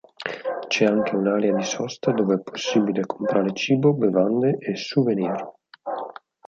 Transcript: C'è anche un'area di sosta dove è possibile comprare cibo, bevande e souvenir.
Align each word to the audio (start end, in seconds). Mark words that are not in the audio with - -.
C'è 0.67 0.83
anche 0.83 1.15
un'area 1.15 1.53
di 1.53 1.63
sosta 1.63 2.09
dove 2.11 2.33
è 2.37 2.41
possibile 2.41 3.05
comprare 3.05 3.53
cibo, 3.53 3.93
bevande 3.93 4.57
e 4.57 4.75
souvenir. 4.75 5.47